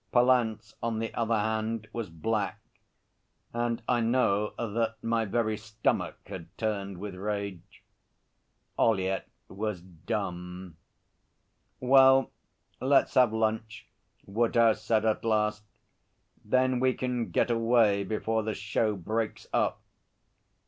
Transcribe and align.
Pallant's, 0.11 0.73
on 0.81 0.97
the 0.97 1.13
other 1.13 1.37
hand, 1.37 1.87
was 1.93 2.09
black, 2.09 2.59
and 3.53 3.83
I 3.87 3.99
know 3.99 4.55
that 4.57 4.95
my 5.03 5.25
very 5.25 5.57
stomach 5.57 6.15
had 6.25 6.47
turned 6.57 6.97
with 6.97 7.13
rage. 7.13 7.83
Ollyett 8.79 9.29
was 9.47 9.81
dum. 9.83 10.75
'Well, 11.79 12.31
let's 12.79 13.13
have 13.13 13.31
lunch,' 13.31 13.85
Woodhouse 14.25 14.81
said 14.81 15.05
at 15.05 15.23
last. 15.23 15.65
'Then 16.43 16.79
we 16.79 16.95
can 16.95 17.29
get 17.29 17.51
away 17.51 18.03
before 18.03 18.41
the 18.41 18.55
show 18.55 18.95
breaks 18.95 19.45
up.' 19.53 19.83